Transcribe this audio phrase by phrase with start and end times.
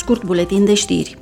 [0.00, 1.18] scurt buletin de știri.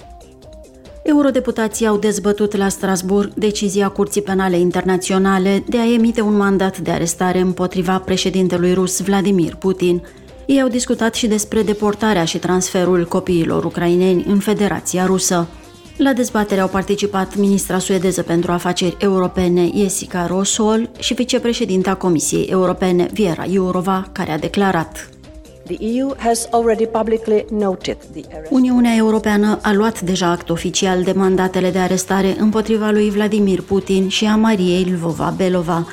[1.03, 6.91] Eurodeputații au dezbătut la Strasburg decizia Curții Penale Internaționale de a emite un mandat de
[6.91, 10.03] arestare împotriva președintelui rus Vladimir Putin.
[10.47, 15.47] Ei au discutat și despre deportarea și transferul copiilor ucraineni în Federația Rusă.
[15.97, 23.09] La dezbatere au participat ministra suedeză pentru afaceri europene Jessica Rosol și vicepreședinta Comisiei Europene
[23.13, 25.09] Viera Jourova, care a declarat
[28.51, 34.09] Uniunea Europeană a luat deja act oficial de mandatele de arestare împotriva lui Vladimir Putin
[34.09, 35.87] și a Mariei Lvova-Belova.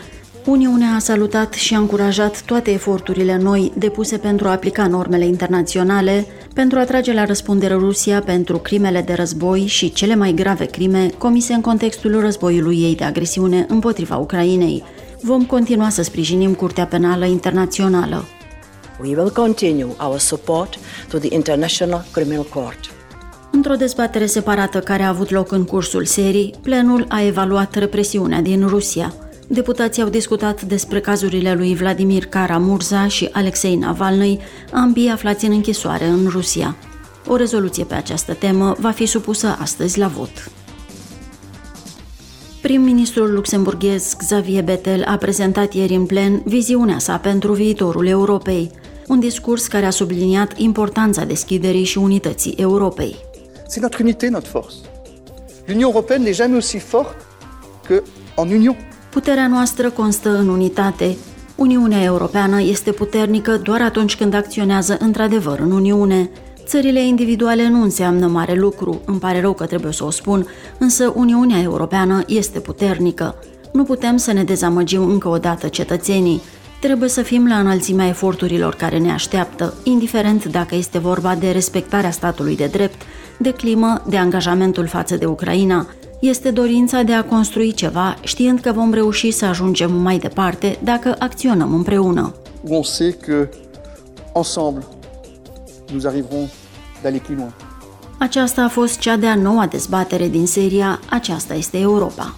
[0.46, 6.26] Uniunea a salutat și a încurajat toate eforturile noi depuse pentru a aplica normele internaționale,
[6.54, 11.10] pentru a trage la răspundere Rusia pentru crimele de război și cele mai grave crime
[11.18, 14.84] comise în contextul războiului ei de agresiune împotriva Ucrainei.
[15.22, 18.26] Vom continua să sprijinim Curtea Penală Internațională.
[19.04, 20.78] We will continue our support
[21.10, 22.80] to the International Criminal Court.
[23.52, 28.68] Într-o dezbatere separată care a avut loc în cursul serii, plenul a evaluat represiunea din
[28.68, 29.14] Rusia.
[29.48, 34.40] Deputații au discutat despre cazurile lui Vladimir Karamurza și Alexei Navalny,
[34.72, 36.76] ambii aflați în închisoare în Rusia.
[37.28, 40.52] O rezoluție pe această temă va fi supusă astăzi la vot.
[42.62, 48.72] Prim-ministrul luxemburghez Xavier Bettel a prezentat ieri în plen viziunea sa pentru viitorul Europei,
[49.08, 53.16] un discurs care a subliniat importanța deschiderii și unității Europei.
[53.68, 54.76] C'est notre unité, notre force.
[55.68, 57.16] L'Union européenne n'est jamais aussi forte
[57.88, 58.04] que
[58.36, 58.76] en union.
[59.10, 61.18] Puterea noastră constă în unitate.
[61.56, 66.30] Uniunea Europeană este puternică doar atunci când acționează într-adevăr în Uniune.
[66.66, 71.14] Țările individuale nu înseamnă mare lucru, îmi pare rău că trebuie să o spun, însă
[71.16, 73.36] Uniunea Europeană este puternică.
[73.72, 76.42] Nu putem să ne dezamăgim încă o dată cetățenii.
[76.86, 82.12] Trebuie să fim la înălțimea eforturilor care ne așteaptă, indiferent dacă este vorba de respectarea
[82.12, 83.02] statului de drept,
[83.38, 85.88] de climă, de angajamentul față de Ucraina.
[86.20, 91.16] Este dorința de a construi ceva, știind că vom reuși să ajungem mai departe dacă
[91.20, 92.34] acționăm împreună.
[92.68, 93.50] On sait que
[94.36, 94.84] ensemble
[95.92, 96.50] nous arriverons
[97.02, 97.54] d'aller plus loin.
[98.20, 102.36] Aceasta a fost cea de-a noua dezbatere din seria Aceasta este Europa.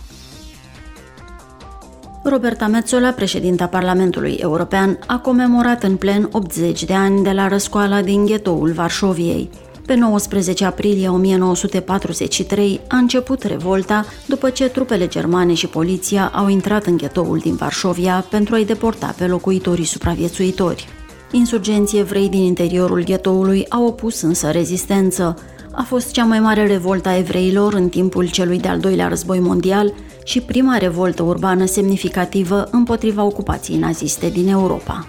[2.30, 8.02] Roberta Metzola, președinta Parlamentului European, a comemorat în plen 80 de ani de la răscoala
[8.02, 9.50] din ghetoul Varșoviei.
[9.86, 16.86] Pe 19 aprilie 1943 a început revolta după ce trupele germane și poliția au intrat
[16.86, 20.88] în ghetoul din Varșovia pentru a-i deporta pe locuitorii supraviețuitori.
[21.32, 25.36] Insurgenții evrei din interiorul ghetoului au opus însă rezistență.
[25.78, 29.94] A fost cea mai mare revoltă a evreilor în timpul celui de-al doilea război mondial
[30.24, 35.08] și prima revoltă urbană semnificativă împotriva ocupației naziste din Europa.